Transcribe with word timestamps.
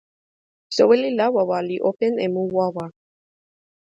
soweli 0.75 1.09
Lawawa 1.17 1.57
li 1.67 1.77
open 1.89 2.13
e 2.25 2.27
mu 2.33 2.41
wawa. 2.57 2.85